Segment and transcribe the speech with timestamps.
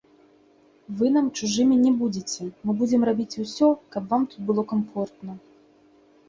[1.01, 5.31] Вы нам чужымі не будзеце, мы будзем рабіць усё, каб вам тут было камфортна.